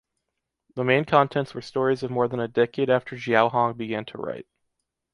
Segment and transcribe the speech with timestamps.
[0.73, 4.17] The main contents were stories of more than a decade after Xiao Hong began to
[4.17, 4.47] write.